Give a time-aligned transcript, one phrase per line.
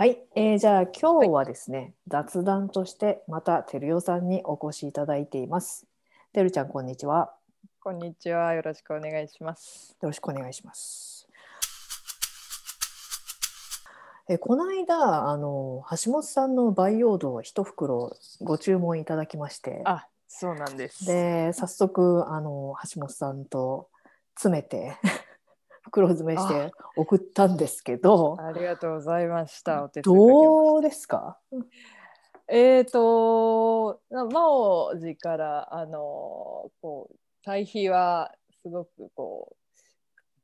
[0.00, 5.86] はい、えーじゃあ今日はですね、雑談としてまたてるよさんにお越しいただいています。
[6.32, 7.34] てるちゃんこんにちは。
[7.82, 8.54] こんにちは。
[8.54, 9.94] よろしくお願いします。
[10.00, 11.28] よろしくお願いします。
[14.30, 21.04] えーこの間あの橋本さんの培養土を一袋ご注文いただきまして、あ、そうなんです。
[21.04, 23.90] で早速あの橋本さんと
[24.34, 24.96] 詰めて
[25.82, 29.84] 袋詰めして送ったんですけど、ありがとうございました。
[29.84, 31.38] お手数どうですか？
[32.48, 39.56] えっ、と、な真央寺から、あの、こう、対比はすごくこう。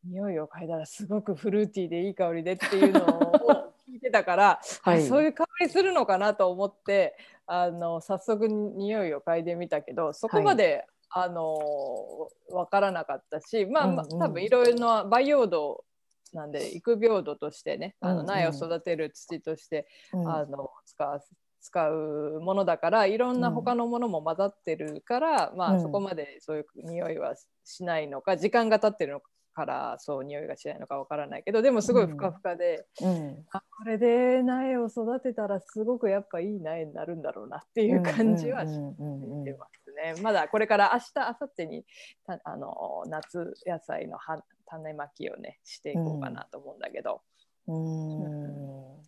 [0.09, 7.17] 匂いを嗅いだらすごくフルーティーでいい香りでっていうのを聞いてたから、はいあ そういう香りするのかなと思って
[7.47, 14.13] あの早速匂いを嗅いでみたけどそこまで、あの分からなかったしまあ、まあうん。
[14.13, 15.85] うん多分いろいろな培養土
[16.33, 18.27] なんで育苗土としてねあうんうん。
[18.27, 20.29] の苗を育てる土として、うん。
[20.29, 21.23] あの使う
[21.61, 25.77] 使うものだからいろんな他のものも混ざってるから、まうん。
[25.79, 29.21] あそこまでそういう匂いはしないのか時間が経ってるの
[29.55, 33.45] からそう匂いがしないのかわからないけどでもすごいふかふかで、うん。
[33.53, 39.39] あこれで苗を育てたらすごくやっぱいい苗になるんだろうなっていう感じはしうんうんうん。
[39.39, 40.15] うんてますね。
[40.23, 41.85] まだこれから明日明後日に
[42.27, 47.23] たあの夏野菜のは種まきをねしていこうかなと思うんだけど。
[47.67, 49.03] うーん。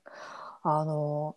[0.63, 1.37] あの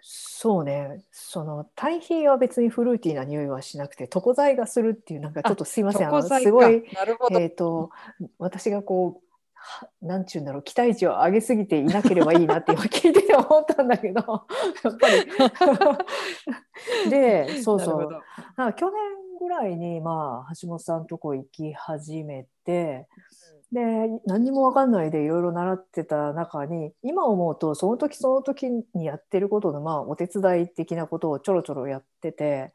[0.00, 1.04] そうね。
[1.10, 6.08] その堆肥は別にフルーティーな匂いはしなくて床材がするっていうなんかちょっとすいません。
[6.08, 6.84] あのすごい
[7.32, 7.90] えっ、と
[8.38, 9.29] 私がこう
[9.62, 14.20] はなんちゅうんだろう期待値を上げすぎていなければいいなって今聞いてて思ったんだけど
[14.84, 15.08] やっぱ
[17.04, 17.10] り。
[17.10, 18.22] でそうそう。
[18.74, 18.94] 去年
[19.38, 23.06] ぐらいに、まあ、橋本さんとこ行き始めて
[23.72, 23.80] で
[24.26, 32.72] 何にも分かんないでいろいろ習ってた中に今思うとその時その時にやってることの、まあ、お手伝い的なことをちょろちょろやってて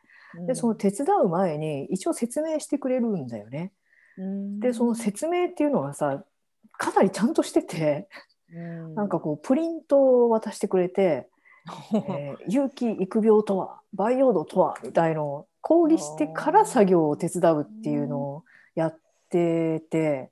[0.47, 3.71] でその手伝う前に一応説明してくれるんだよね。
[4.17, 4.59] うん。
[4.59, 6.23] でその説明っていうのがさ
[6.77, 8.07] かなりちゃんとしてて
[8.53, 8.95] うん。
[8.95, 11.27] なんかこうプリントを渡してくれて
[11.93, 18.43] えー有機育苗とは培養土とはみたいのを講義してから作業を手伝うっていうのを
[18.75, 18.99] やっ
[19.29, 20.31] てて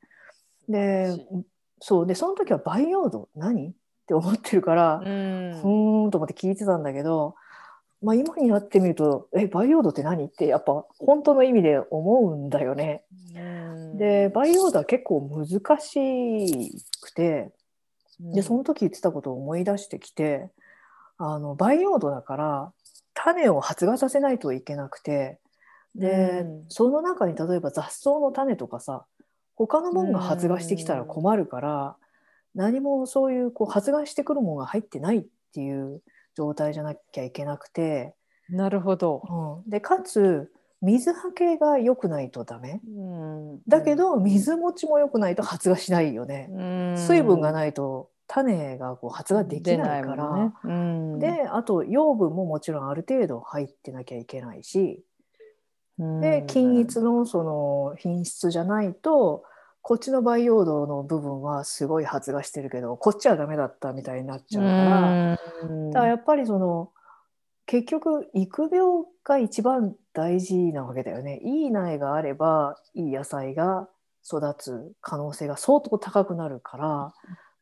[0.70, 1.10] で
[1.80, 3.70] そうでその時は培養土何？
[3.70, 7.36] って思ってるからううんーんと思って聞いてたんだけど、
[8.04, 13.06] まあ、今になってみると「え培養土って何?」ってやっぱ本当の意味で思うんだよね。
[13.36, 15.48] うんで培養土は結構難
[15.80, 16.72] し
[17.02, 17.52] くて。
[18.20, 20.50] でその時言ってたことを思い出してきて
[21.18, 22.74] あの培養土だから
[23.16, 25.40] 種を発芽させないといけなくて
[25.96, 29.06] で、うんその中に例えば雑草の種とかさ
[29.56, 31.96] 他のもんが発芽してきたら困るから、
[32.56, 36.02] 何もそういうこう発芽してくるものが入ってないっていう
[36.36, 38.16] 状態じゃなきゃいけなくて、
[38.50, 39.64] なるほど。
[39.66, 40.52] うん、でかつ
[40.82, 42.82] 水はけが良くないとダメ。
[42.86, 42.90] う
[43.56, 43.62] ん。
[43.68, 46.50] だけど水持ちも良くないと発芽しないよね。
[46.52, 46.98] うん。
[46.98, 50.54] 水分がないと種がこう発芽できないから、ね。
[50.64, 51.20] うん。
[51.20, 55.02] であと養分ももちろんある程度入ってなきゃいけないし、
[55.98, 59.44] で均一のその品質じゃないと
[59.82, 65.38] こっちの培養土の部分はすごい発芽してるけどこっちはダメだったみたいになっちゃうから、うん
[65.92, 66.92] だからやっぱりその
[67.66, 71.40] 結局育苗が一番大事なわけだよね。
[71.44, 73.88] いい苗があればいい野菜が
[74.26, 77.14] 育つ可能性が相当高くなるから。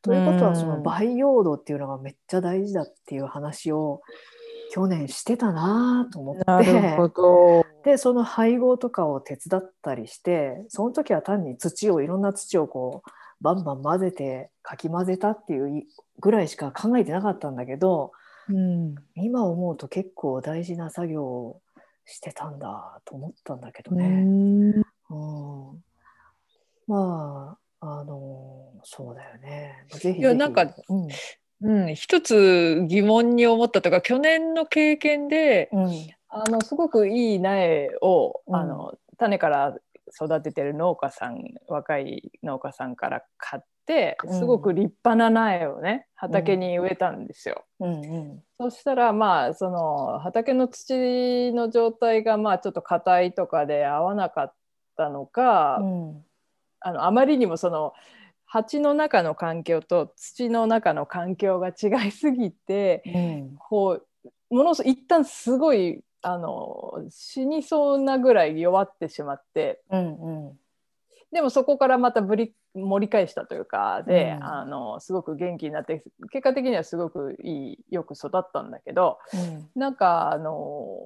[0.02, 4.02] ということはその培養土っていうのがめっちゃ大事だっていう話を
[4.72, 6.44] 去年してたなと思って。
[7.84, 13.10] でその配合とかを手伝ったりしてその時は単に土をいろんな土をこう
[13.42, 15.84] バンバン混ぜてかき混ぜたっていう
[16.20, 18.12] ぐらいしか考えてなかったんだけど
[18.50, 18.96] うん。
[19.16, 21.62] 今思うと結構大事な作業を
[22.06, 24.08] してたんだと思ったんだけどうね。
[24.08, 24.70] ん。
[24.72, 24.84] うん、
[26.88, 29.86] まああのそうだよね。
[29.90, 31.08] ぜひなんかうん。
[31.64, 35.90] うん、一つ疑問に思ったとか去年の経験でうん。
[36.30, 38.56] あのすごくいい苗を、うん。
[38.56, 39.78] あの種から
[40.10, 44.40] 育ててる農家さん若い農家さんから買ってうん。
[44.40, 47.66] すごく立派な苗をね畑に植えたんですよ。
[47.80, 48.44] うんうん。
[48.58, 54.54] そしたらまあその畑の土の状態がまあちょっと硬いとかで合わなかっ
[54.98, 56.26] たのか、うん。
[56.80, 57.94] あのあまりにもその
[58.46, 63.56] 鉢の中の環境と土の中の環境が違いすぎてうん。
[63.58, 69.82] こうものす一旦すごいあの死にそうなぐらい弱ってしまって。
[69.90, 70.58] うんうん
[71.32, 74.44] でもそこからまたぶり盛り返したというかで、うん。
[74.44, 79.18] あのすごく元気になって結果的にはすごくいいよく育ったんだけど
[79.76, 80.98] なんかあの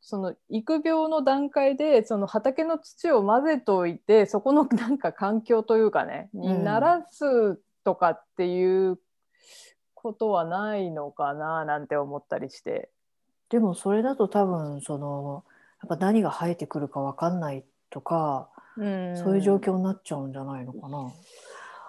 [0.00, 8.98] その育苗の段階でその畑の土を混ぜといてそこのなんか環境というかねにうんならすとかっていう
[9.94, 12.90] ことはないのかななんて思ったりして。
[13.50, 15.44] でもそれだと多分その
[15.80, 21.12] やっぱ何が生えてくるか分かんないとか、うんそういう状況になっちゃうんじゃないのかな。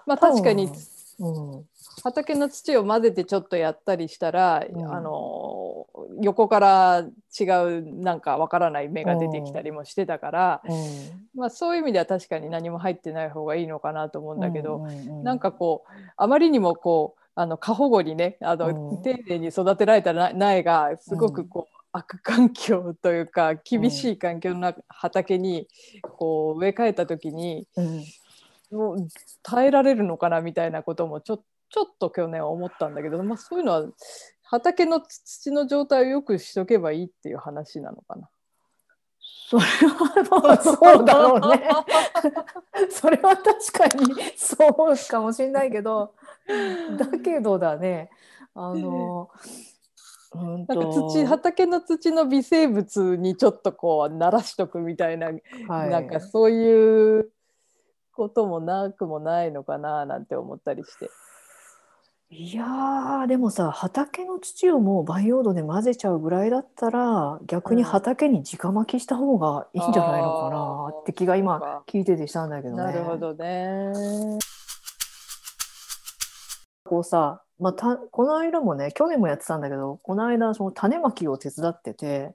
[0.08, 0.72] まあ確かに
[1.20, 1.66] うん。
[2.04, 4.92] 畑の土を混ぜてちょっとやったりしたら、うん。
[4.92, 5.86] あの
[6.22, 7.06] 横から
[7.40, 10.62] 違うなんかわからない芽が出てきたりもしてたから、
[11.36, 14.80] まあ、そういう意味では確かに何も入ってない方がいいのかなと思うんだけど、
[15.24, 25.66] なんかこうあまりにもこうあの過保護にねあの、うん丁寧に育てられたな苗がすごくこう、悪環境というか厳しい環境の中畑に
[26.02, 28.04] こう植え替えた時にうん
[28.72, 29.08] もう
[29.42, 31.38] 耐えられるのかなみたいなこともちょ
[31.70, 33.86] ちょっと去年は思ったんだけど、まあ、そういうのは
[34.44, 38.30] 畑の土の状態をよくしとけばいいっていう話なのかな。
[39.50, 41.70] それはまあそうだろうね。
[42.92, 46.14] それは確かにそうかもしれないけど
[46.98, 48.10] だけどだね
[48.54, 49.30] あの
[50.36, 55.28] うんなんかと土畑の土の微生物にちょっとこう慣らしとくみたいな、
[55.68, 57.32] はいなんかそういう
[58.14, 61.10] こともなくもないのかななんて思ったりして。
[62.32, 72.84] いやーでもさ畑の土をもう培養土で混ぜちゃうぐらいだったら逆に畑に直巻きした方がいいんじゃないのかなって気が今聞いててしたんだけどね。
[72.84, 74.38] なるほどね。
[76.90, 82.34] こうさ、まあ、たこの間もね去年もやってたんだけどこの間その種まきを手伝ってて、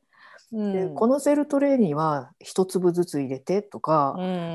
[0.53, 4.15] でこのセルトレーには1粒ずつ入れてとか、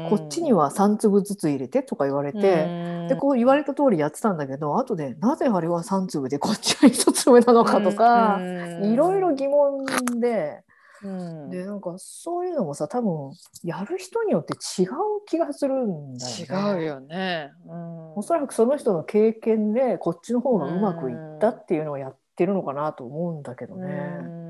[0.10, 8.40] こっちには3粒ずつ入れてとか言われて、でこう言われた通りやってたんだけど後でなぜあれは3粒でこっちは1粒なのかとか、
[8.82, 9.86] いろいろ疑問
[10.22, 10.64] で。
[11.04, 13.32] うんでなんかそういうのもさ多分
[13.64, 14.88] やる人によって違う
[15.26, 16.78] 気がするんだよね。
[16.78, 17.52] 違うよね。
[17.66, 24.18] うんおそらくその人の経験でこっちの方がうまくいったっていうのをやってるのかなと思うんだけどね。
[24.22, 24.50] うん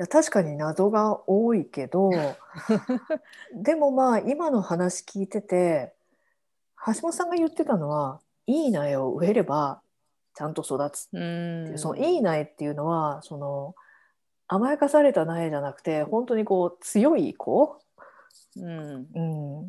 [0.00, 2.08] いや確かに謎が多いけど
[3.54, 5.92] でもまあ今の話聞いてて
[6.86, 9.82] 橋本さんが言ってたのはいい苗を植えれば
[10.34, 13.74] ちゃんと育つっていう、そのいい苗っていうのはその
[14.52, 17.78] 甘やかされた苗じゃなくて本当にこう強い子、
[18.56, 19.20] うんう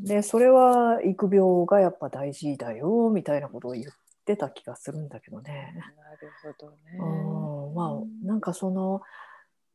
[0.01, 3.85] ん、でそれは育苗がやっぱ大事だよみたいなことを言っ
[4.25, 5.75] てた気がするんだけどね。
[5.75, 6.77] なるほどね。
[6.97, 9.01] うん、まあなんかその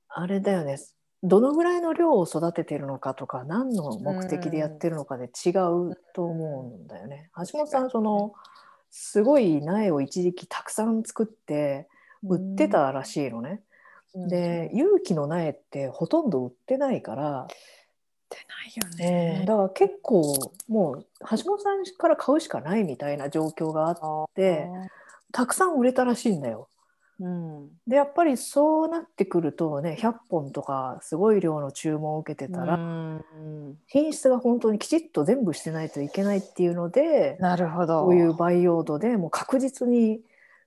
[0.08, 0.76] あれだよね
[1.22, 7.30] どのぐらいの量を育ててるのかとか何の目的でやってるのかで違うと思うんだよね。
[7.48, 8.32] 橋本さんその
[8.90, 11.86] すごい苗を一時期たくさん作って
[12.24, 13.62] 売ってたらしいのね。
[14.16, 17.46] うんで勇気の苗ってほとんど売ってないから、
[18.30, 18.36] 出
[18.98, 19.36] ないよね。
[19.40, 24.66] うんだから結構もう橋本さんから買うしかないみたいな状況があって
[25.32, 26.68] たくさん売れたらしいんだよ。
[27.18, 38.04] うんでやっぱりそうなってくるとね100本とかすごい量の注文を受けてたら、うん品質が本当にきちっと全部してないといけないっていうのでなるほど。
[38.04, 40.20] こういう培養土でもう確実に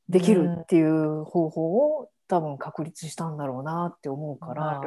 [0.08, 4.82] できるっていう方法を多分確立したんだろうなって思うから。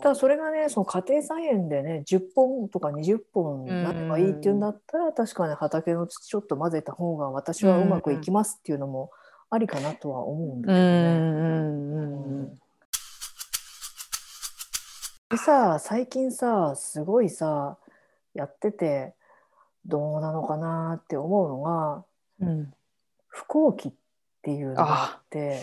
[0.00, 9.10] ただそれがねその家庭菜園でね10本とか20本なればいいっていうんだったら、確かに畑の土ちょっと混ぜた方が私はうまくいきますっていうのも
[9.50, 10.82] ありかなとは思うんだけどね。
[10.82, 12.58] んうんうん
[15.30, 17.78] でさ最近さすごいさ
[18.34, 19.14] やってて
[19.86, 22.04] どうなのかなって思うのが
[22.40, 22.72] うん。
[23.32, 23.92] 不幸期っ
[24.42, 25.54] ていうのがあって大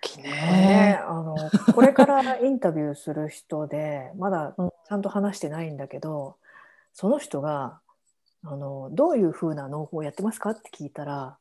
[0.00, 1.00] きいねね。
[1.06, 1.36] あの
[1.74, 6.36] これからインタビューする人でまだうんちゃんと話してないんだけど
[6.92, 7.80] その人が
[8.44, 11.36] あのどういうふうな農法をやってますかって聞いたら、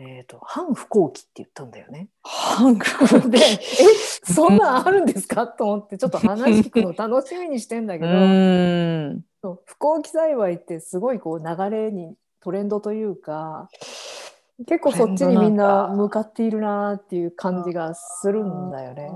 [0.00, 2.08] えー、と反不幸期って言ったんだよね。
[2.22, 3.58] 韓国でえ
[4.24, 8.10] そんなんあるんですかと思ってちょっと話聞くの楽しみにしてんだけど、
[9.64, 13.68] 不幸期栽培ってすごいこう流れにトレンドというか
[14.66, 19.10] 結構そっちにみんな向かっているなっていう感じがするんだよね。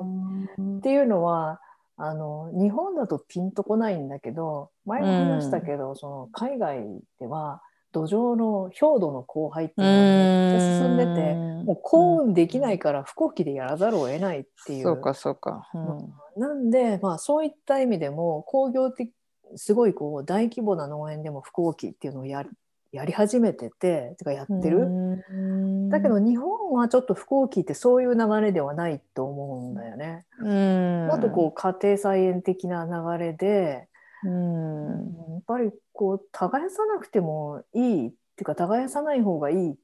[0.79, 1.61] っていうのは
[1.97, 6.85] あの日本だとピンとこないんだけど前も話したけど、その海外
[7.21, 14.83] では土壌の氷土の荒廃っていうのがめっちゃ進んでて、もう幸運できないから不幸期でやらざるを得ないっていう。
[14.83, 15.69] そうかそうか。
[15.75, 19.11] うんなんで、まあ、そういった意味でも工業的
[19.57, 22.45] すごいこう大規模な農園でも不幸期っていうのをや
[22.91, 24.89] やり始めてててかやってる。
[25.91, 30.25] だけど日本はちょっと不幸期ってそういう流れではないと思うんだよね。
[30.41, 33.89] うんもっとこう家庭菜園的な流れで、
[34.25, 39.75] うんやっぱりこう耕さなくてもいいっていうか耕さない方がいい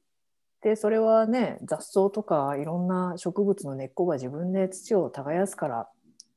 [0.61, 5.87] でそれはね雑草とかいろんな植物の根っこが自分で土を耕すから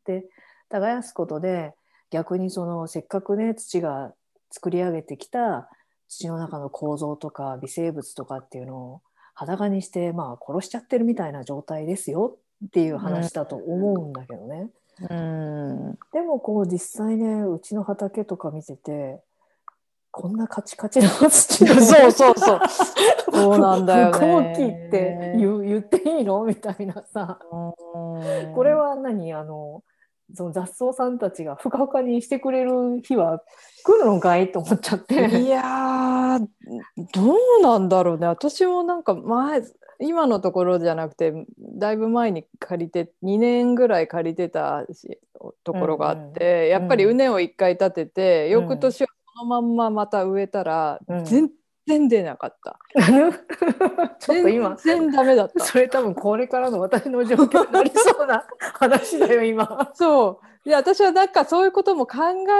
[0.04, 0.24] で
[0.68, 1.72] 耕すことで
[2.10, 4.12] 逆にそのせっかくね土が
[4.50, 5.68] 作り上げてきた
[6.08, 9.02] 土の中の構造とか微生物とかっていうのを
[9.34, 14.70] 裸にしてまあ殺しちゃってるみたいな状態ですよっていう話だと思うんだけどね。
[15.10, 19.20] うんでもこう実際ねうちの畑とか見てて
[20.10, 22.60] こんなカチカチの土のそうそうそう。
[23.30, 24.12] そうなんだよね。
[24.18, 26.42] 不幸期って言う言っていいの？
[26.44, 29.32] みたいなさうんこれは何？
[29.34, 29.84] あの
[30.34, 33.42] その雑草さんたちがふかふかにしてくれる日は
[33.84, 35.14] 来るのかいと思っちゃって。
[35.14, 36.46] いやー
[37.12, 38.26] どうなんだろうね。
[38.26, 39.62] 私もなんか前
[40.00, 45.18] 今のところじゃなくてだいぶ前に借りて2年ぐらい借りてたし
[45.64, 48.50] ところがあって、うんやっぱり畝を1回立てて、うん。
[48.68, 49.08] 翌年は
[49.38, 51.24] そのまんままた植えたら、うん。
[51.24, 51.50] 全
[51.88, 52.78] 然出なかった。
[54.20, 55.64] ちょっと今全然ダメだった。
[55.64, 58.44] それ多分これからの私の状況になりそうな
[58.78, 59.90] 話だよ今。
[59.94, 62.18] そういや私はなんかそういうことも考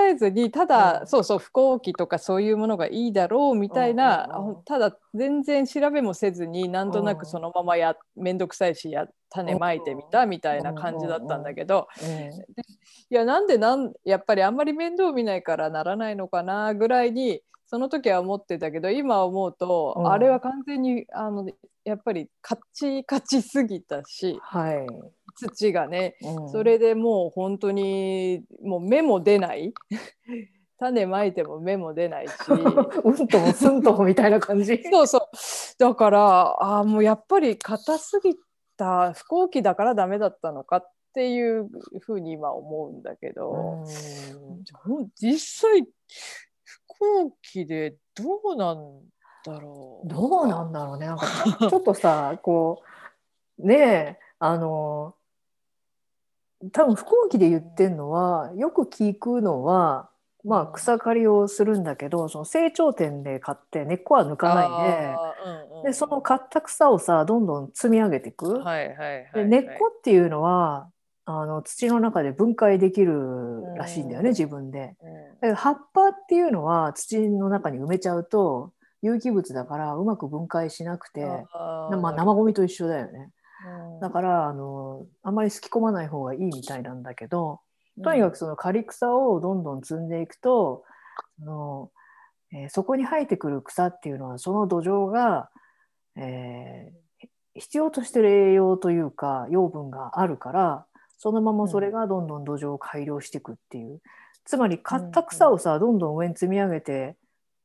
[0.09, 11.89] えずにただ、うんそうそう不幸期とかそういうものがいいだろうみたいな、うんうんうんあただ全然調べもせずになんとなうんくそのままや面倒くさいしや種まいてみたみたいな感じだったんだけど、
[13.11, 20.11] いやなんでなんやっぱりあんまり面倒見ないからならないのかなぐらいにその時は思ってたけど今思うと、うん。
[20.11, 21.47] あれは完全にあの
[21.85, 24.87] やっぱりカチカチすぎたしはい。
[25.37, 26.51] 土がねうん。
[26.51, 29.75] それでもう本当にもう芽も出ない。
[30.81, 32.33] 種まいても芽も出ないし。
[32.49, 34.83] うんともすんともみたいな感じ。
[34.91, 35.21] そうそう。
[35.79, 38.35] だからあーもうやっぱり硬すぎ
[38.79, 41.69] た不幸期だからダメだったのかっていう
[42.01, 43.85] ふうに今思うんだけど、
[45.21, 45.39] 実
[45.71, 45.87] 際
[46.65, 49.03] 不幸期でどうなん
[49.45, 51.07] だろうどうなんだろうね。
[51.07, 51.27] なんか
[51.69, 52.83] ちょっとさ、 こ
[53.59, 55.15] う、ねえ、あの、
[56.73, 60.11] 多分不幸期で言ってんのは、よく聞くのは、
[60.49, 65.15] まあ草刈りをするんだけど、その成長点で買って根っこは抜かないで、
[65.45, 68.61] うんうんで、その買った草をさ、どんどん積み上げていく。
[68.61, 70.89] はいはいはい、で根っこっていうのは、
[71.31, 74.33] あの土の中で分解できるらしいんだよね、うん。
[74.33, 74.97] 自分で。
[75.43, 75.55] うん。
[75.55, 83.31] 葉っぱっていうのは土の中に埋めちゃうと有機物だからうまく分解しなくて、まあ、生ゴミと一緒だよね。
[83.93, 84.01] うん。
[84.01, 87.61] だからあのあんまりすき込まない方がいいみたいなんだけど
[88.03, 90.85] とにかくその刈り草をどんどん積んでいくと
[91.39, 91.91] その、
[92.53, 95.51] えーそこに生えてくる草っていうのはその土壌が、
[96.17, 97.09] えー
[97.55, 100.87] 必要としてる栄養というか養分があるから
[101.19, 104.01] そのままそれがどんどん土壌を改良していくっていう、
[104.45, 107.17] つまり刈った草をさどんどん上に積み上げて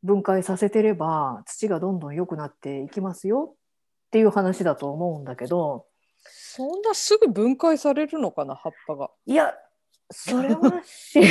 [0.02, 5.86] 分解させてれば土がどんどん良くなっていきますよっていう話だと思うんだけど。
[6.26, 9.12] そんなすぐ分解されるのかな葉っぱが。
[9.26, 9.54] いや
[10.12, 11.22] それはし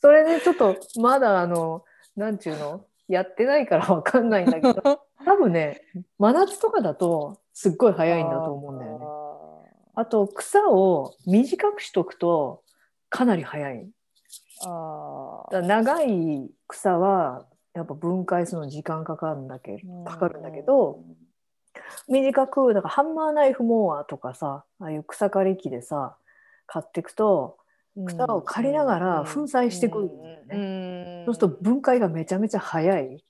[0.00, 1.84] それでちょっとまだあの
[2.16, 2.84] なんちゅうの？
[3.08, 5.02] やってないからわかんないんだけど。
[5.24, 5.82] 多分ね
[6.18, 9.06] 真夏とかだとすっごい早いんだと思うんだよね。
[9.94, 12.64] あと草を短くしとくと
[13.08, 13.88] かなり早い。
[14.66, 20.04] あ長い草はやっぱ分解するのに時間かかるんだけうん。
[20.04, 21.00] かかるんだけど
[22.08, 26.16] 短くだからハンマーナイフモアとかさああいう草刈り機でさ
[26.72, 27.58] 買っていくと
[28.06, 30.56] 草を刈りながら粉砕してくるんだよね。
[30.56, 33.22] ねそうすると分解がめちゃめちゃ早い。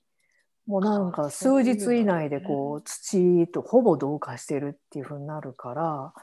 [0.65, 6.13] もうなんか数日以内でこう土とほぼ同化してるっていう風になるから、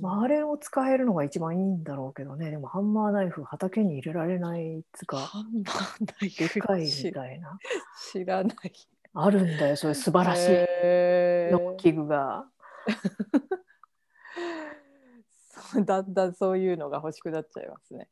[0.00, 2.50] まあ、あれを使えるのが一番いいんだろうけどね。
[2.50, 7.58] でもハンマーナイフ畑に入れられないっつうかハンマーナイでフかい知みたいな。
[8.10, 8.56] 知らない。
[9.12, 11.52] あるんだよそういう素晴らしい。
[11.52, 12.46] 農機具が。
[15.84, 18.08] だん だんそういうのが欲しくなっちゃいますね。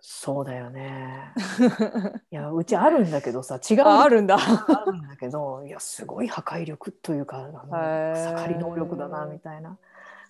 [0.00, 1.32] そうだよね。
[2.30, 4.36] いやうちあるんだけどさ違うああるんだ。
[4.36, 9.78] あるんだけどいやすごい破壊力というかあのへー草刈り能力だなみたいな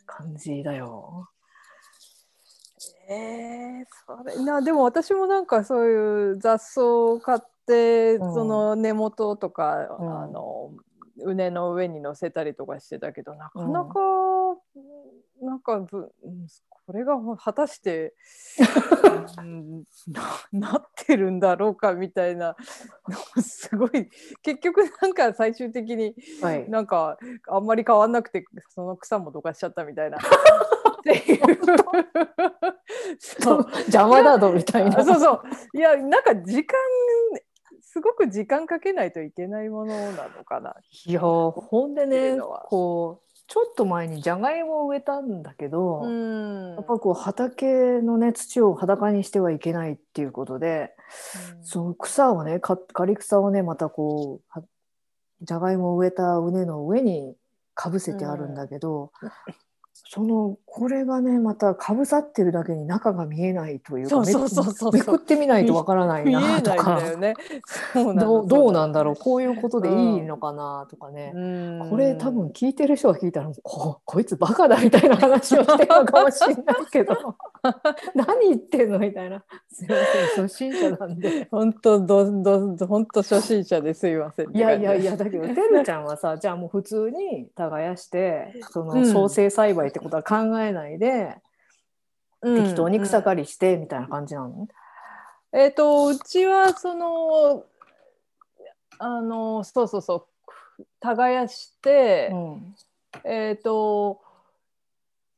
[0.07, 1.29] 感じだよ。
[3.09, 10.71] えー、それなでも私もなんかそういう雑草を買って、うんその根元とか、うんあの
[11.17, 13.95] 畝の上に乗せたりとかしてたけどなかなか
[15.41, 15.81] なんか
[16.87, 18.15] これが果たして、
[19.39, 19.85] うん
[20.53, 22.57] ななってるんだろうかみたいな
[23.41, 24.11] すごい
[24.43, 26.69] 結局なんか最終的にはい。
[26.69, 27.17] なんか
[27.49, 30.19] あんまり変わんなくてその草もどかしちゃったみたいな。
[30.99, 31.45] っていう
[33.19, 35.01] そう邪魔だぞみたいな。
[35.01, 36.77] あそうそういやなんか時間
[37.81, 40.75] すごく時間かけないといけないものなのかな。
[41.07, 46.75] いやほんでねうのはこうちょっと前にじゃがいもを植えたんだけど、うん。
[46.77, 50.93] やっぱこう畑のね土を裸にしてはいけないっていうことで、
[51.63, 54.65] その草をねか刈り草をねまたこうは
[55.43, 57.35] じゃがいもを植えた畝の上に
[57.75, 59.13] かぶせてあるんだけど、
[59.93, 67.01] そのこれがねまたかぶさってるだけに中が見えないというかめめくってみないとわからないなとか。
[67.95, 71.31] どうどうなんだろうそこういうことでいいのかなとかね。
[71.33, 71.91] うん。
[71.91, 77.37] これ多分聞いてる人が聞いたらここいつバカだみたいな話をしてるのかもしれないけど。
[78.17, 79.45] 何言ってんのみたいな。
[79.71, 79.95] すいま
[80.35, 81.47] せん初心者なんで。
[81.53, 88.89] 本当どどど本当初心者ですいませんいやいやいやだけどてるちゃんはさじゃあもう普通に耕してそうん。
[88.89, 91.37] の創生栽培ってことは考えないで、
[92.43, 92.63] うん。
[92.63, 94.69] 適当に草刈りしてみたいな感じなの、
[95.53, 97.65] えっ、とうちはその
[98.99, 100.27] あのそうそうそう。
[101.01, 102.75] 耕して、うん。
[103.25, 104.21] えっ、と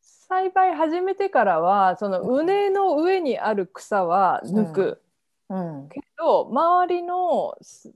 [0.00, 5.02] 栽培始めてからはその畝の上にある草は抜く、
[5.48, 5.88] うん。
[5.88, 7.92] けど周りのす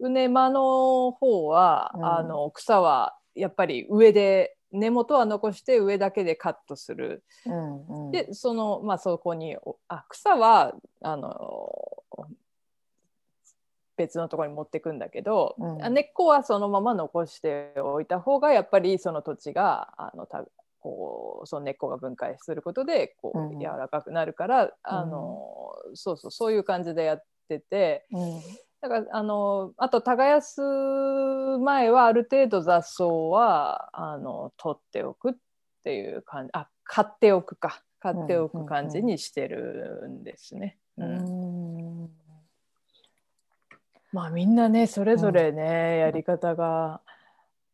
[0.00, 2.04] 畝間の方は、うん。
[2.04, 7.22] あの草はやっぱり上で根元は残して上だけでカットする。
[7.46, 8.10] うんうん。
[8.10, 11.70] でそのまあそこにおあ草はあの
[13.96, 15.84] 別のところに持ってくんだけど、うん。
[15.84, 20.44] あ根っこはそのまま残しておいた方がやっぱりその土地があのた
[20.80, 23.58] こうその根っこが分解することでこうん。
[23.58, 28.06] う柔らかくなるから、あのそうそうそういう感じでやってて。
[28.10, 28.40] うん
[28.82, 30.60] だからあのあと耕す
[31.60, 35.34] 前はある程度雑草はあの取っておくっ
[35.84, 37.82] ていう感じあ買っておくか。
[38.02, 40.76] 買っておく感じにしてるんですね。
[40.98, 42.04] ううん。
[42.06, 42.10] ん
[44.12, 47.00] まあみんなねそれぞれね、やり方が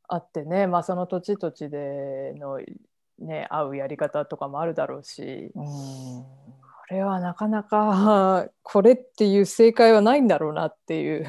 [0.06, 2.60] あってね、まあ、その土地土地での、
[3.18, 5.50] ね、合うやり方とかもあるだろうし。
[5.54, 5.64] うん。
[5.64, 6.26] こ
[6.90, 11.26] れはなかなかこれっていう正解はないんだろうなっていう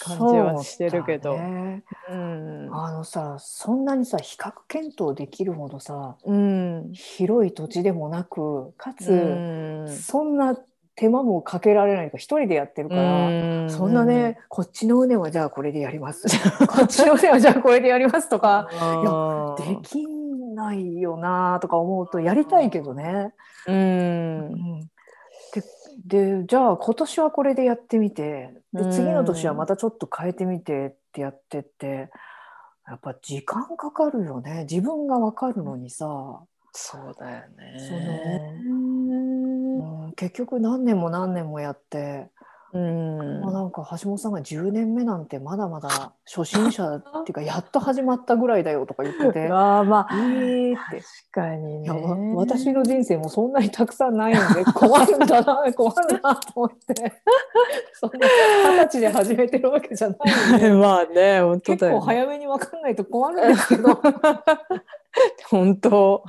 [0.00, 1.36] 感じはしてるけど。
[1.36, 2.68] ねうん。
[2.72, 6.90] あのさそんなにさ比較検討できるほどさうん。
[6.92, 9.88] 広い土地でもなくかつ、うん。
[9.88, 10.56] そんな
[10.94, 16.26] 手間もかけられないから一人でやってるから、そんなねこっちの畝はじゃあこれでやります。
[16.68, 20.06] こっちの畝はじゃあこれでやりますとかあでき
[20.54, 23.32] ないよなとか思うとやりたいけどね。
[23.66, 23.74] うん。
[23.74, 24.80] うん。
[25.52, 32.10] ででじゃあ今年はこれでやってみてで次の年はまたちょっと変えてみてってやってって
[32.88, 34.66] やっぱ時間かかるよね。
[34.68, 36.06] 自分が分かるのにさ、
[36.72, 37.42] そうだよ
[37.78, 38.52] そね。
[38.66, 42.28] うん、結局何年も何年もやって、
[42.74, 43.40] うん。
[43.40, 49.48] まあ、なんか橋本さんが10年目なんてまだまだ初心者っていうかやっと始まったぐらいだよとか言ってて。
[49.52, 51.00] ああまあえーって。
[51.00, 51.90] 確かにね。
[52.34, 57.12] 私の人生もそんなにたくさんないんで 困るんだな困るなと思って。
[57.92, 64.00] そんな二十歳で始めてるわけじゃないまあね本当結だよ、ね、構早めに分かんないと困るんですけど。
[65.50, 66.24] 本当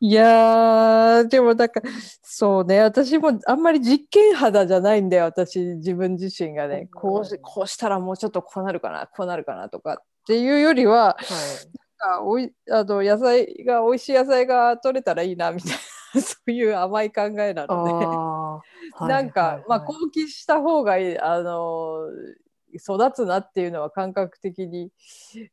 [0.00, 1.80] いやーでもなんか
[2.22, 2.80] そうね。
[2.80, 5.24] 私もあんまり実験肌じゃないんだよ。
[5.24, 6.88] 私自分自身がね。
[6.94, 11.16] こうしこうしたらもうちょっとこうなるかなこうなるかなとかっていうよりは
[12.00, 15.72] あおいあの野菜が美味しい野菜が取れたらいいなみたい
[16.14, 17.92] な そういう甘い考えなので、
[19.06, 19.64] なんか、はいはい。
[19.68, 22.06] まあ後期した方がいいあの
[22.74, 24.90] 育つなっていうのは感覚的に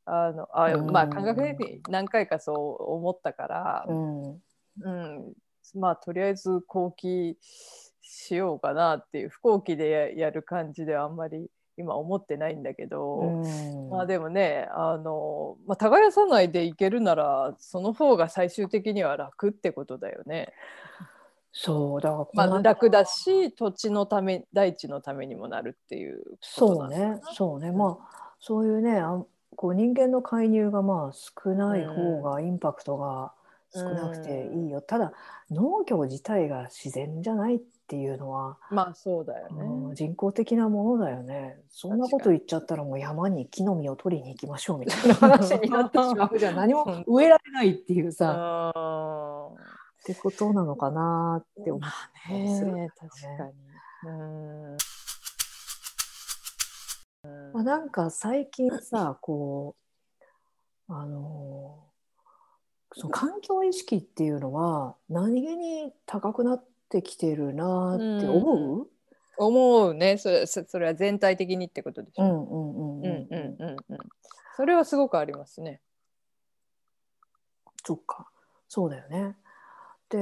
[0.05, 5.33] あのあ、うんまあ感覚的に何回かそう思ったからう、んうん
[5.75, 7.37] まあとりあえず後期
[8.01, 13.19] しようかなっていう不後期でややる感じではあんまり今思ってないんだけど。
[13.19, 20.53] うんまあでもねあの、まあ、耕さないでいけるならその方が最終的には楽ってことだよね。
[21.57, 27.71] そうだからこまあ、の楽だし土地のため大地のためにもなるっていうそうねそうね。
[27.71, 29.23] まあそういうねあ
[29.55, 33.31] こう人間の介入がまあ少ない方がインパクトが
[33.73, 35.13] 少なくていいよ、ただ
[35.49, 39.95] 農業自体が自然じゃないっていうのは、まあそうだようんね。
[39.95, 41.57] 人工的なものだよね。
[41.69, 46.55] そんなこと言っちゃったらもう山に木の実を取りに行きましょうみたいな話になってしまうじゃん。
[46.57, 49.34] 何も植えられないっていうさ、あ
[50.05, 51.81] ってことなのかなって思う。
[51.83, 53.53] あね確かに。
[54.03, 54.77] うん
[57.53, 59.75] まあ、なんか最近さこ
[60.87, 61.79] うあの
[62.93, 68.87] その環境意識っていうのは何気に高くなってきてるなって思う、
[69.37, 72.23] 思うねそれそそれは全体的にってことでしょ。
[72.23, 73.97] うんうんうんうんうんうんうん。
[74.55, 75.81] それはすごくありますね。
[77.83, 78.29] そっか
[78.67, 79.35] そうだよね。
[80.15, 80.21] で、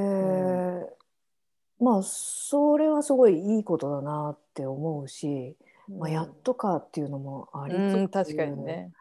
[1.81, 1.83] ん。
[1.83, 5.55] まあそれはすごいいいことだなって思うし、
[5.89, 8.91] まあ、やっとかっていうのもありつつ、うん確かにね。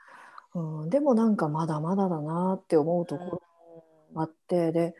[0.54, 3.42] うん、でもなんかまだまだだなって思うとこ
[4.14, 4.94] ろあってで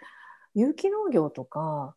[0.55, 1.95] 有機農業とか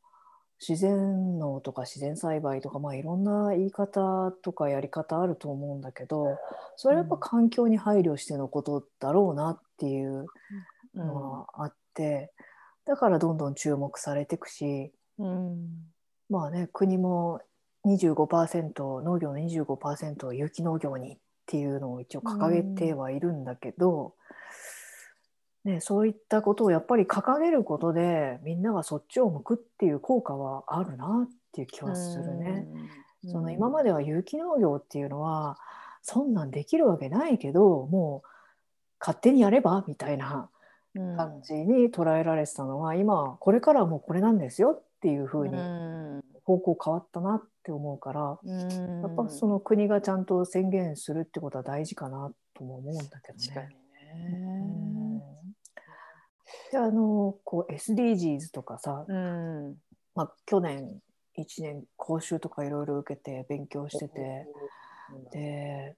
[0.59, 6.37] 自然農とか自然栽培とか、まあ、いろんな言い方とかやり方あると思うんだけど
[6.75, 10.25] それはやっぱ環境に配慮してのことだろうなっていう
[10.95, 11.07] うん。
[11.07, 12.31] のはあって、
[12.85, 15.67] だからどんどん注目されていくしうん
[16.29, 17.41] まあね国も
[17.85, 24.15] 25%農業の25%を有機農業にっていうのを一応掲げてはいるんだけど、
[25.63, 32.65] ね、そういったことをやっぱり掲げることでみんながそっちを向くっていう効果はあるなっていう気はするね。
[32.73, 35.57] うんその今までは有機農業っていうのは
[36.01, 38.27] そんなんできるわけないけどもう
[38.99, 40.54] 勝手にやればみたいなうん
[41.17, 46.21] 感じに捉えられてたのは、今はこれからはもうこれなんですよっていうふうにうん。
[46.43, 49.01] 方向変わったなって思うから、うん。
[49.01, 53.37] やっぱその国がちゃんと宣言するってことは大事かなとも思うんだけど。
[53.53, 53.69] ね。
[56.71, 59.75] であのこう SDGs とかさ、うん。
[60.15, 61.01] まあ、去年
[61.37, 64.47] 1年講習とかいろいろ受けて勉強してて
[65.31, 65.95] で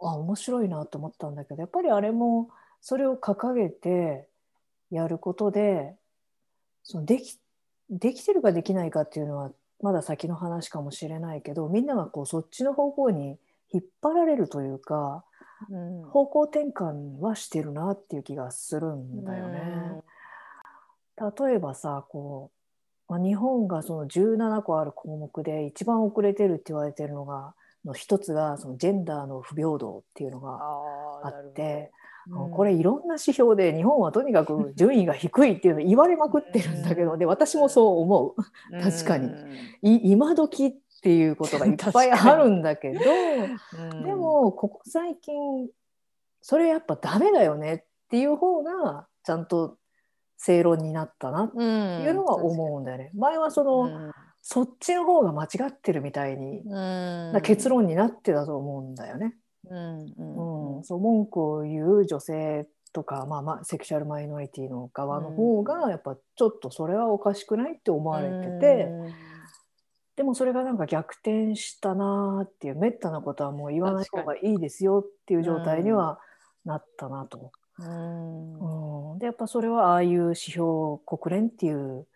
[0.00, 2.48] あ面白いなと思ったんだけどやっぱりあれも
[2.80, 4.26] それを掲げて
[4.92, 5.94] やることで
[6.84, 7.38] そのでき
[7.90, 9.50] できてるかできないかっていうのは
[9.82, 13.38] まだ先の話かもしれないけどみんながこうそっちの方向に
[13.72, 15.24] 引っ張られるというか
[15.70, 16.02] うん。
[16.04, 20.02] 方向転換はしてるなっていう気がするんだよね。
[21.16, 22.50] 例えばさこ
[23.08, 30.58] う、まあ、日本がその17個ある項目で一番遅れてるって言われてるのがの一つがそのジェンダーの不平等っていうのが
[31.24, 31.92] あって、
[32.28, 32.50] うん。
[32.50, 38.82] これいろんな指標で日本はとにかく順位が低いっていうの言われまくってるんだけどで私もそう思う。
[38.82, 39.30] 確かに。
[39.82, 43.00] 今時っていうことがいっぱいあるんだけど
[43.92, 44.04] うん。
[44.04, 45.68] でもここ最近
[46.40, 49.78] それやっぱダメだよねっていう方がちゃんと
[50.36, 53.10] 正論になったなってうんいうのは思うんだよね。
[53.14, 56.64] 前はその、そっちの方が間違ってるみたいに、
[57.42, 59.36] 結論になってたと思うんだよね。
[59.70, 60.78] うんううん。
[60.80, 60.84] ん。
[60.84, 68.92] そう文句を言う女性とか、まあ、まあセクシャルマイノリティの側の方がやっぱちょっとそれはおかしくないって思われてて、
[70.16, 76.18] でもそれがなんか逆転したなーっていうめったなことはもう言わない方がいいですよっていう状態には
[76.64, 77.52] なったなと。
[77.78, 79.12] うん。
[79.12, 80.64] うん、でやっぱそれはああいう指標
[81.06, 82.06] 国連っていう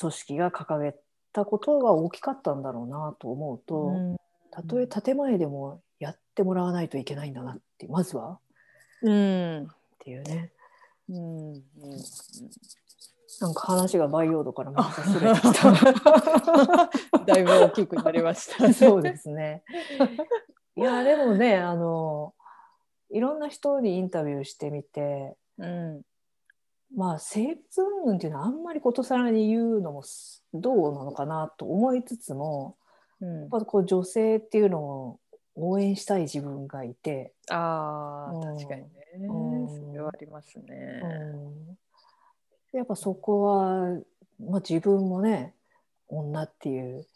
[0.00, 0.94] 組織が掲げ
[1.32, 4.18] たことが大きかったんだろうなと思うと、
[4.50, 5.76] たとえ建前でもや
[6.38, 8.38] ってもらわないといけないんだなってまずは。
[9.02, 9.66] うんっ
[9.98, 10.52] ていうね。
[11.08, 11.52] うん。
[11.54, 11.62] うん。
[13.40, 16.90] なんか話が培養土からまたそれてきた。
[17.26, 18.70] だいぶ大きくなりました。
[18.72, 19.64] そうですね。
[20.76, 22.34] いやでもねあの
[23.10, 26.02] いろんな人にインタビューしてみてうん。
[26.94, 32.76] まあ生物云々っていうのはあんまりことさらに言うのもすどうなのかなと思いつつも
[33.20, 33.40] うん。
[33.40, 35.20] やっぱこう女性っていうのを
[35.58, 38.88] 応援したい自分がいて、ああうん確かにね。
[39.28, 41.00] うんそれはありますね。
[41.02, 41.78] うん
[42.72, 43.98] でやっぱそこは、
[44.40, 45.54] まあ、自分もね
[46.08, 47.06] 女っていう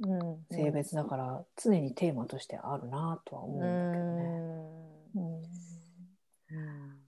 [0.00, 4.22] うん性別だから常にテーマとしてあるなとは思うんだけどね。
[5.16, 5.42] うん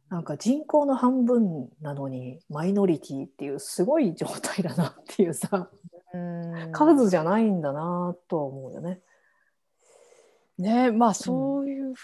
[0.08, 5.68] なんか人口の半分なのにマイノリティっていうすごい状態だなっていうさ
[6.14, 9.00] うん数じゃないんだなとは思うよね。
[10.58, 11.94] ねまあそういう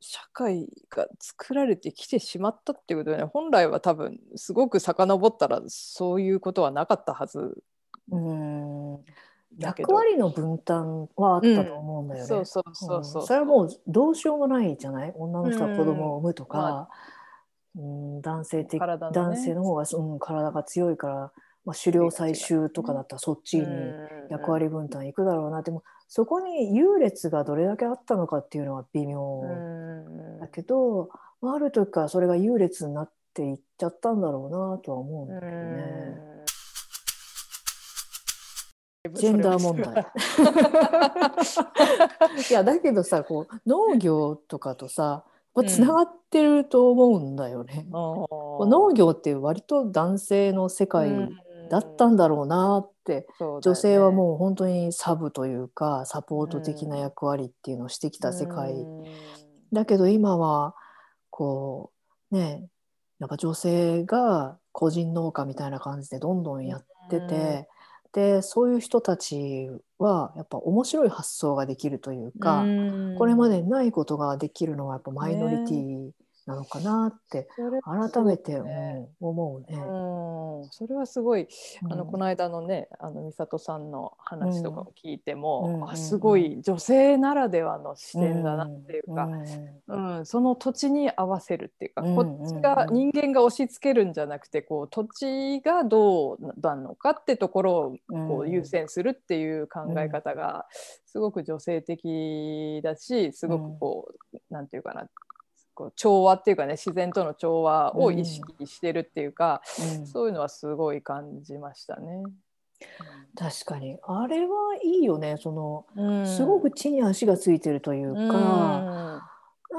[0.00, 7.62] 社会が作られてきてしまったっていうことで、ね、本来は多分すごく遡ったらそういうことはなかったはず。
[8.10, 8.98] うん。
[9.58, 12.26] 役割の分担はあったと思うんだよね。
[12.26, 13.26] そうそうそうそう、ん。
[13.26, 15.12] それはもうどうしようもないじゃない？
[15.16, 16.88] 女の人は子供を産むとか、
[17.74, 18.86] うん、男性的、ね。
[19.12, 21.32] 男性の方が、うん、体が強いから、
[21.66, 23.66] まあ、狩猟採集とかだったらそっちに
[24.30, 31.10] 役割分担いくだろうな、でもそこに優劣がどれだけあったのかっていうのは微妙うんだけど、
[31.42, 36.36] まあある時からそれが優劣になっていっちゃったんだろうなとは思うんだけどね。
[39.14, 40.06] ジェンダー問題。
[42.48, 45.24] いやだけどさこう農業とかとさ
[45.66, 47.86] つながってると思うんだよね。
[47.90, 51.10] 農業って割と男性の世界
[51.68, 53.26] だったんだろうなって、
[53.62, 58.74] 女性はもう本当にサブというかサポート的な役割っていうのをしてきた世界、
[59.72, 60.74] だけど今は
[61.30, 61.90] こ
[62.30, 62.66] うね
[63.18, 67.68] なんか女性が個人農家みたいな感じでどんどんやってて、
[68.12, 72.64] でそういう人たちはやっぱ面白い発想ができるというか、
[73.18, 76.10] これまでにないことができるのはやっぱマイノリティ
[76.46, 77.48] なのかなって
[77.84, 79.76] 改めて、うん思うね。
[79.76, 81.48] うん、それはすごい、
[81.90, 85.90] あのこの間のねあの美里さんの話とかを聞いても、うん。
[85.90, 89.28] あすごい女性ならではの視点だなっていうか、
[89.88, 90.18] うん。
[90.18, 90.26] うん。
[90.26, 97.96] その土地に合わせるっていうか、うんこっちが人間が押し付けるんじゃなくてこう土地がどうなのかってところを
[98.28, 100.66] こう優先するっていう考え方が
[101.04, 105.08] すごく女性的だしすごくこう、なんていうかな
[105.76, 109.62] こう調和っていうかね自然との調和を意識してるっていうか、
[109.98, 110.06] うん。
[110.06, 112.24] そういうのはすごい感じましたね。
[113.38, 113.98] 確かに。
[114.02, 115.36] あれはいいよね。
[115.38, 116.26] そのうん。
[116.26, 118.26] すごく地に足がついてるというか、うん。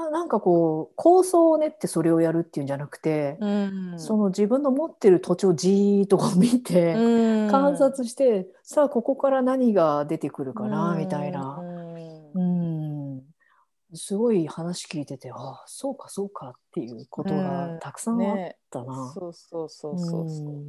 [0.00, 3.94] ななんかこう構想を練ってそれをやるっていうんじゃなくて、うん。
[3.96, 7.50] その自分の持ってる土地をじーっとこう見て、うん。
[7.50, 11.60] 観察してさあここから何が出てくるかな、みたいな、
[13.94, 19.12] すごい話聞いててああそうかそうかっていうことがたくさんあっねたな。
[19.14, 20.48] そうそうそうそうそう。
[20.48, 20.68] うん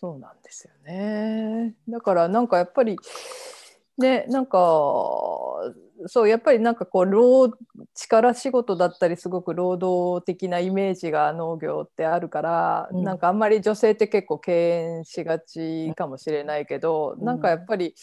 [0.00, 1.74] そうなんですよね。
[1.88, 2.96] だからなんかやっぱり
[3.96, 4.58] ねなんか
[6.06, 7.52] そうやっぱりなんかこう労
[7.96, 17.94] 力仕事だったりすごく労働的なイメージが農業ってあるから、うんなんかあんまり女性って結構敬遠しがちかもしれないけど、うんなんかやっぱり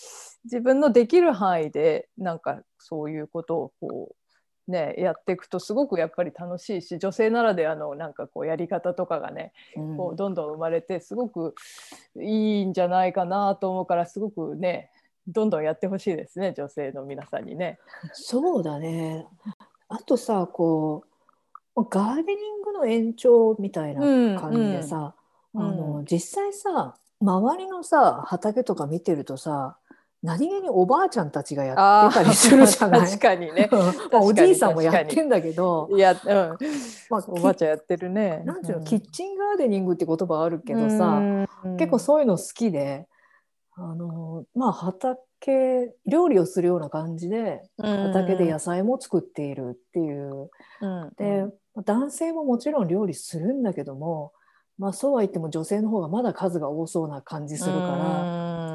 [0.44, 4.16] 自分のできる範囲でなんかそういうことをこう
[4.68, 11.54] ね、やっていくとすごくやっぱり楽しいし女性ならではのなんかこうやり方とかがねうんこうどんどん生まれてすごく
[12.20, 14.90] いいんじゃないかなと思うからすごくね
[15.28, 17.78] どんどんやってほしいですね女性の皆さんにね。
[18.14, 19.28] そうだね。
[19.88, 21.04] あとさこ
[21.76, 25.14] うガーデニングの延長みたいな感じでさ、うんうん
[25.58, 29.78] あの実際さ周りのさ畑とか見てるとさ
[30.26, 33.02] 何気におばあちゃんたちがやってたりするじゃない？
[33.08, 33.70] 確かにね。
[33.72, 36.58] まあ、おじいさんもやってんだけど、いや、うん、
[37.10, 38.42] まあ、おばあちゃんやってるね。
[38.46, 41.22] なんていうの、キッチンガーデニングって言葉あるけどさ、
[41.64, 41.78] うん。
[41.78, 43.08] 結構そういうの好きで
[43.76, 45.18] あのまあ畑
[46.08, 50.50] 料理をするような感じで畑で野菜も作っているっていう。
[50.82, 51.12] うん。
[51.18, 51.46] で、
[51.86, 54.32] 男性ももちろん料理するんだけども、
[54.78, 58.75] まあ、そうは言っても女性の方がまだ数が多そうな感じするから、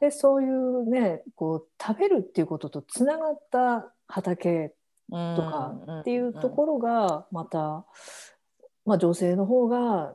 [0.00, 4.72] でそういうねこう食べるっていうこととつながった畑
[5.10, 7.84] らとかっていうところがまた、
[8.86, 10.14] まあ、女性の方が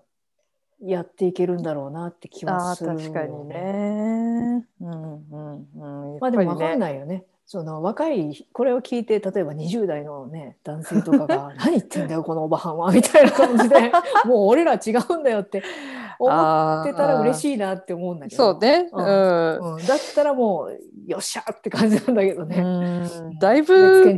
[0.82, 3.48] やっていけるんだろうなって気はあするよ確かに。
[3.48, 4.66] ね。
[4.82, 6.20] うんうんうん。
[6.20, 6.78] まあでも分かんい。
[6.78, 7.26] ないよね。
[7.48, 13.92] その若いこれを聞いて例えば20代のね男性とかが「何言ってんだよこのおばはんは」みたいな感じで
[14.26, 15.62] もう俺ら違うんだよって
[16.20, 17.42] 思ってたら嬉い。
[17.42, 18.54] しいなって思うんだけど。
[18.54, 18.90] そうね。
[18.92, 19.76] ううん。
[19.76, 22.58] うん、だったらもうよっしゃって感じなんだけどね。
[22.58, 23.40] うん。
[23.40, 24.04] だいぶ。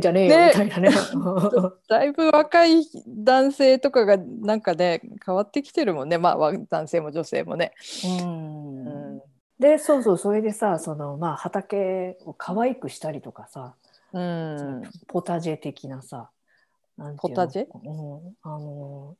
[1.88, 6.18] だいぶ若い男性とかがなんかね変わってきてるもんね。
[6.18, 7.72] まあわ男性も女性もね。
[8.04, 8.86] うん。
[8.86, 9.22] うん。
[9.58, 13.74] でそうそうそれでさその、まあ、畑を可愛くしたりとかさ、
[14.12, 14.82] うん。
[15.08, 16.30] ポタジェ的なさ
[17.18, 17.66] ポタジェ？
[17.84, 19.16] うん、あの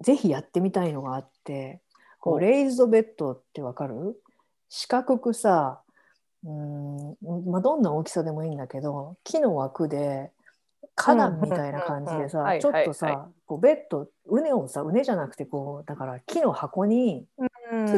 [0.00, 1.80] ぜひやってみたいのがあって
[2.18, 2.38] こほう。
[2.38, 4.20] うレイズドベッドってわかる？
[4.68, 5.80] 四角くさ
[6.44, 7.16] うん、
[7.50, 10.30] まあ、どんな大きさでもいいんだけど木の枠で
[10.96, 17.26] 花壇みたいな感じでうんうんうんさはいちょっとさ、こうベッド畝をさ畝じゃなくてこうだから木の箱に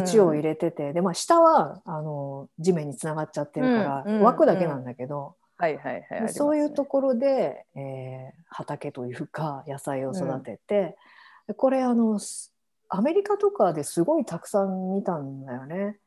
[0.05, 5.37] 土を入れてて、でまあ下はあの地面につながっちゃってるから、うんうん枠だけなんだけど、
[6.29, 10.97] そういうところで、えー畑というか野菜を育てて、で
[11.57, 12.53] これあのす
[12.89, 15.99] アメリカとかですごいたくさん見たんだよね。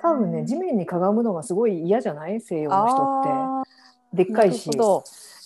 [0.00, 2.40] 多分ね地面にかがむのがすごい嫌じゃない？
[2.40, 3.62] 西洋の人ってあ
[4.12, 4.70] でっかいし。
[4.70, 4.72] っ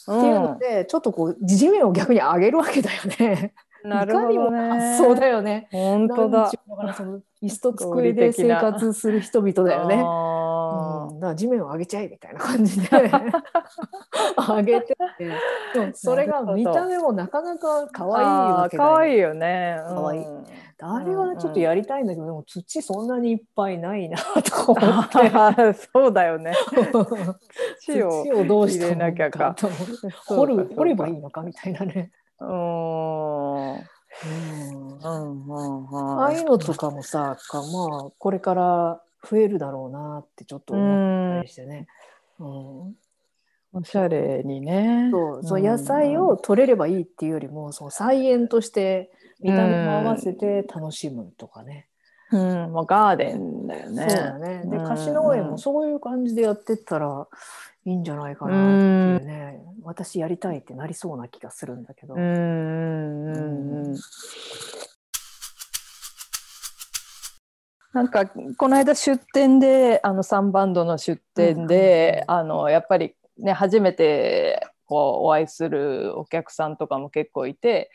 [0.08, 3.52] ていうので、ちょっとこう地面を逆に上げるわけだよね。
[3.86, 4.70] なるほどね。
[4.70, 5.68] 発想だよね。
[5.70, 6.50] 本当だ。
[7.42, 10.02] 椅子と机で生活する人々だよね。
[10.04, 12.88] あうん、だから地面を上げちゃえみたいな感じで。
[14.36, 14.96] 上げて
[15.74, 19.78] でもそれが見た目もなかなか可愛いわけ可愛いよね。
[19.86, 20.24] 可愛い。
[20.24, 20.44] うん。
[20.78, 25.18] あれはちょっとやりたいんだけど、でも土そんなにいっぱいないなとか思あって。
[25.30, 26.52] ーそうだよね。
[27.80, 29.54] 土をどうした入れなきゃか。
[30.26, 32.10] 掘る掘ればいいのかみたいなね。
[32.38, 33.78] あ
[36.28, 41.86] あいうのとかもさかまあこれから増えるだろうなってちょっと思ったりしてね。
[42.38, 42.96] うん
[43.72, 45.10] おしゃれにね。
[45.12, 51.86] そうその野菜を取れればいいっていうよりもその菜園として見た目も合わせて楽しむとかね。
[52.32, 54.06] うん、もうガーデンだよね。
[54.08, 54.62] そうだね。
[54.66, 57.28] でうん貸し農園もそういう感じでやってったら
[57.84, 62.14] いいんじゃないかなっていうね、私やりたいってなりそうな気がするんだけど。
[62.14, 63.96] うんうんうんうん。
[67.92, 68.26] なんか
[68.58, 77.90] この間出店であの3バンドの出店で、あのやっぱりね初めてこうお会いするお客さんとかも結構いて、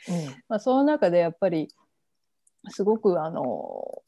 [0.48, 1.68] まあ、その中でやっぱり
[2.70, 4.02] すごくあの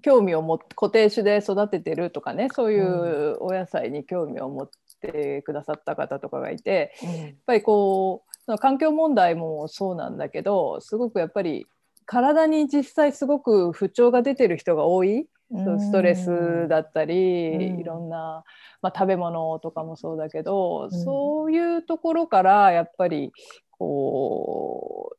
[0.00, 11.66] 興味を持って固定種で育ててるとかねそういうお野菜に興味を持ってくださった方とかがいてやっぱりこう環境問題もそうなんだけどすごくやっぱり
[12.06, 15.26] 体に実際すごく不調が出てる人が多い。
[15.54, 17.80] ストレスだったり、うん。
[17.80, 18.42] いろんな、
[18.80, 21.04] まあ、食べ物とかもそうだけど、うん。
[21.04, 23.32] そういうところからやっぱり
[23.70, 25.16] こう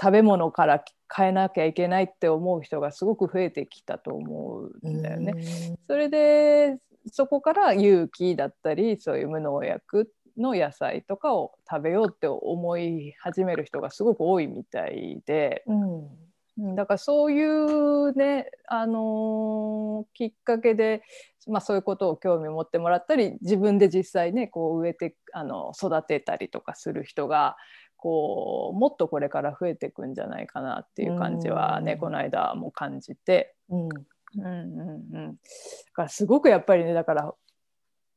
[0.00, 5.76] 食べ物から変えなきゃいけないって思う人がすごく増えてきたと思うんだよね。
[5.86, 6.78] それで
[7.10, 15.62] そこから有機だったりそういう無農薬の野菜とかを食べようって思い始める人がすごく多いみたいで。
[15.66, 21.02] うんうんだからそういうね、あのーきっかけで、
[21.46, 27.56] まあ、そういうことを興味を持ってもらったり自分で実際ねこう植えてあの育てたりとかする人が
[27.96, 31.98] こうもっとこれから増えていくんじゃないかなっていう感じはね、うん。
[31.98, 33.88] この間も感じて、うん。
[34.38, 35.38] うんうんうん、だ
[35.94, 37.34] からすごくやっぱりねだから、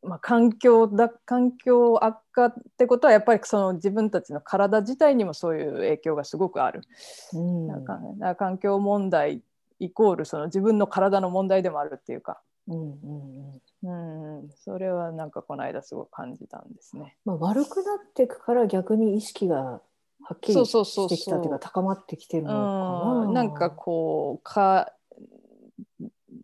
[0.03, 6.81] まあ、環境だ環境悪化ってことはやっぱりその自分たちの体自体にもそういう影響がすごくある。
[7.33, 7.67] うん。
[7.67, 9.41] なんかね、環境問題
[9.79, 17.15] イコールその自分の体の問題でもあるっていうか、うんうんうんうん、それはなんかこの間すごく感じたんですね。
[17.25, 19.82] まあ、悪くなっていくから逆に意識が
[20.21, 23.25] はっきりしてきたっていうか高まってきてるのかな。
[23.27, 24.93] うん、なんかこうか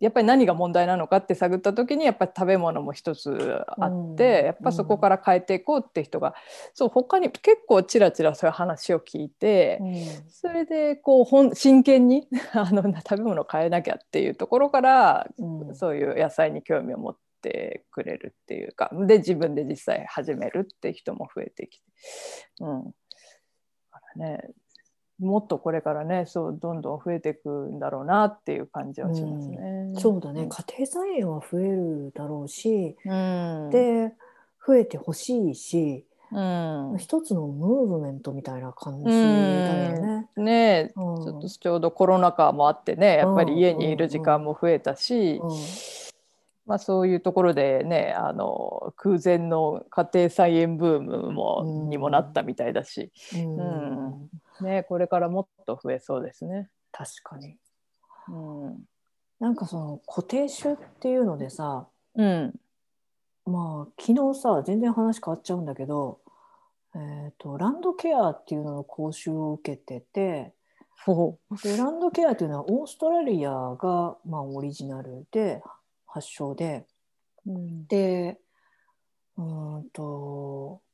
[0.00, 6.34] やっぱり何が問題なのかって探った時にやっぱり食べ物も一つあって、うんやっぱそこから変えていこうって人が、
[6.74, 9.94] そう他に結構ちらちらそういう話を聞いて、うん。
[10.28, 15.74] それでこうほん真剣に あの食べ物を変えなきゃっていうところから、うん。
[15.74, 21.84] そういう野菜に興味を持ってくれるっていうかで自分で実際始めるって人も増えてきて、
[22.60, 22.90] うん、だ
[23.92, 24.50] からね
[25.18, 29.92] もっとこれからねそうどんどん増えていくんだろうなっていう感じはしますね。
[29.98, 34.12] そうだね、家庭菜園は増えるだろうし、うん、で
[34.66, 40.28] 増えてほしいし、うん、一つのムーブメントみたいな感じだよね。
[40.36, 40.52] ね
[40.90, 40.92] え。
[40.96, 41.24] うん。
[41.24, 45.50] ちょっとちょうどコロナ禍もあってねやっぱり家にいる時間も増えたし、うん。
[46.66, 51.88] まあ、そういうところでねあの空前の家庭菜園ブームも、うん。
[51.88, 53.56] にもなったみたいだし、うん。
[53.56, 56.68] うんね、これからもっと増えそうですね。
[56.92, 57.56] 確かに。
[58.28, 58.84] うん。
[59.38, 62.54] なんかその固定種っていうのでさ、うん。
[63.44, 66.20] まあ昨日さ全然話変わっちゃうんだけど、
[66.94, 70.52] えー、とランドケアっていうのの講習を受けてて
[71.04, 75.62] ほでランドケアっていうのはオーストラリアが、まあ、オリジナルで
[76.06, 76.86] 発祥で。
[77.46, 77.86] ううん。
[77.86, 78.38] で
[79.36, 80.85] うーんとあ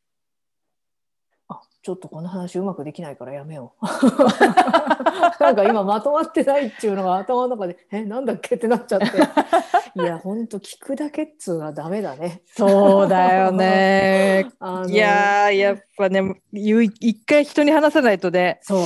[1.83, 3.87] ちょっとこの話うまくできないからやめよう
[5.43, 9.07] なんか今まとまってないっていうのが頭の中でえなんだっけってなっちゃって
[10.01, 12.43] いやほんと聞くだけっつうのはダメだね。
[12.47, 14.47] そうだよね。
[14.89, 18.85] いやーやっぱね一回人に話さないとねそう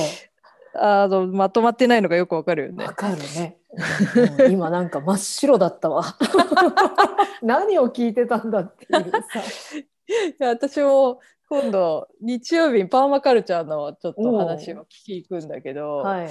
[0.73, 2.93] あのまとまってないのがよくわかるよねわ。
[2.93, 3.57] かるね。
[4.39, 6.03] うん今なんか真っ白だったわ。
[7.43, 9.39] 何を聞いてたんだっていうさ。
[9.79, 11.19] いや私も
[11.49, 16.29] 今度日曜日にパーマカルチャーのちょっと話を聞きに行くんだけど、はい。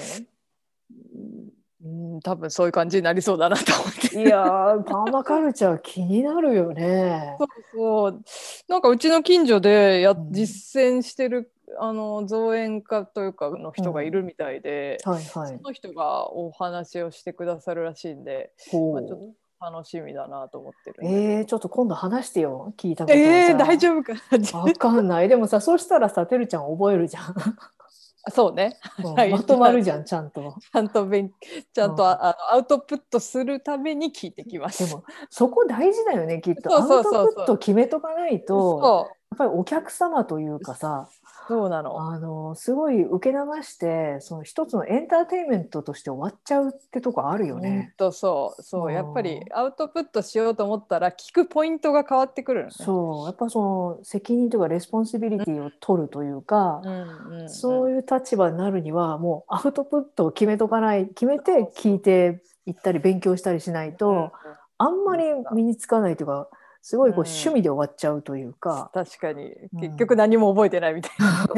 [1.84, 4.22] うん、多分そういう感じになりそうだなと思って。
[4.22, 7.36] いやーパーマカルチャー気になるよね。
[7.72, 8.22] そう
[8.68, 15.62] なんかうちの近所でやうん実践してるあの造園家というかの人がいるみたいで、はいはいそ。
[15.62, 20.96] の人がお話をしてくださるらしいんで、ほまあ、ちょっうと楽しみだなと思ってる。
[21.02, 24.58] えー、ちょっと今度話してよ聞いたことえー、大丈夫かな。
[24.60, 25.28] わかんない。
[25.28, 27.34] でもさそうしたらさてるちゃん覚えるじゃん。
[28.32, 28.76] そうね。
[29.02, 29.30] うんはい。
[29.30, 30.56] まとまるじゃんちゃんと。
[30.60, 31.30] ちゃんと勉
[31.72, 32.08] ちゃんと、うん。
[32.08, 34.86] ああのアウトプットするために聞いてきます。
[34.86, 36.74] でもそこ大事だよねきっと。
[36.74, 37.02] アウト
[37.34, 42.00] プット決めとかないとそやっぱりお客様というかさうそうなの。
[42.00, 47.94] あのすごい受け流してその一つのエンターテインメントとして終わっちゃうってとこあるよね。
[47.96, 48.62] とそう。
[48.62, 48.86] そう。
[48.86, 48.90] う。
[48.90, 52.72] んやっぱりアウトプットしようと思ったら聞くポイントが変わってくるのね。
[52.72, 53.26] そう。
[53.26, 64.30] やっぱその責任というか responsibility を取るというか、うんうんうん、そういう立場になるにはもうアウトプットを決めとかない決めて聞いていったり勉強したりしないと、うんうん
[64.78, 65.24] あんまり
[65.54, 66.48] 身につかないというか
[66.88, 67.26] すごいこううん。
[67.26, 69.52] 趣味で終わっちゃうというか、確かに。
[69.74, 69.80] うん。
[69.80, 71.10] 結局何も覚えてないみたい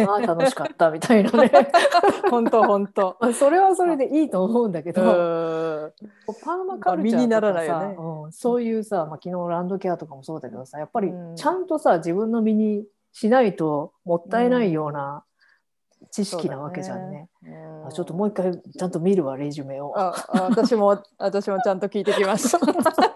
[0.07, 0.11] な。
[0.11, 1.51] ああ楽しかったみたいなね。
[2.31, 3.15] 本 当本当。
[3.21, 5.05] まあそれはそれでいいと思うんだけうど、ん
[6.43, 7.97] パーマカルチャーとかさ、ね。
[7.99, 8.33] うん。
[8.33, 11.37] そういうさ、まあ、昨日ランドケアとかもそうだけどさやっぱりうん。
[11.37, 15.25] ちゃんとさ自分の身にしないともったいないような
[16.11, 17.29] 知識なわけじゃんね。
[17.45, 19.93] うんあちょっともう一回ちゃんと見るわレジュメを。
[20.33, 22.57] 私も私もちゃんと聞いてきます。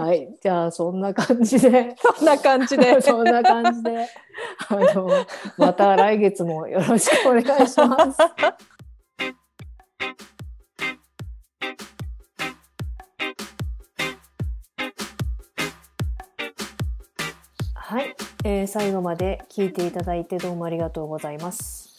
[0.00, 3.02] はいじゃあそんな感じでそんな感じで。
[3.02, 4.08] そんな感じで
[4.68, 5.10] あの
[5.58, 8.18] また来月もよろしくお願いします。
[17.74, 21.98] はい、えー最後まで聞いていただいてどうもありがとうございます。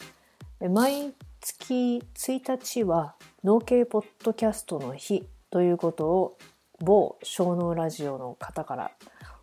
[0.60, 6.38] え毎月1日は農系ポッドキャストの日ということを
[6.84, 8.91] 某小脳ラジオの方から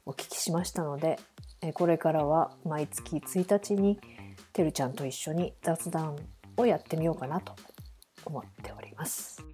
[0.07, 1.19] お聞きしましたので
[1.61, 4.01] えこれからは毎月1日に
[4.53, 6.17] てるちゃんと一緒に雑談
[6.57, 7.55] をやってみようかなと
[8.25, 9.45] 思っております。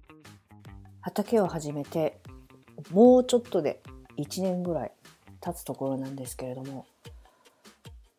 [1.01, 2.19] 畑を始めて
[2.89, 3.83] もうちょっとで
[4.17, 4.91] 1年ぐらい
[5.39, 6.87] 経つところなんですけれども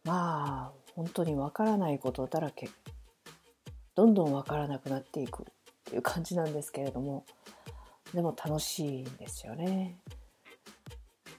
[0.04, 2.68] まあ本当にわからないことだらけ
[3.96, 5.46] どんどんわからなくなっていくっ
[5.86, 7.24] ていう感じなんですけれども
[8.16, 9.98] でも楽しいんですよね。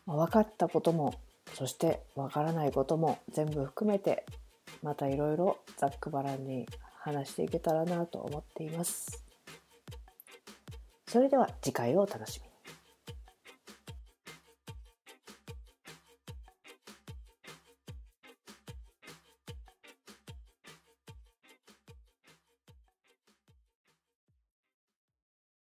[0.05, 1.15] まあ分かったことも
[1.55, 4.25] そして分からないことも全部含めて
[4.83, 6.67] またいろいろざっくばらんに
[6.99, 9.25] 話していけたらなと思っています。
[11.07, 12.46] それでは次回をお楽しみ。